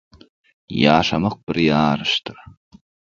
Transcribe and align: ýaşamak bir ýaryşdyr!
ýaşamak 0.79 1.35
bir 1.51 1.59
ýaryşdyr! 1.67 2.41